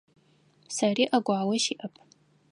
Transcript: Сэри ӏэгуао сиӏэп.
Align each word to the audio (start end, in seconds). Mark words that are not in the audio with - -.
Сэри 0.75 1.05
ӏэгуао 1.11 1.51
сиӏэп. 1.63 1.93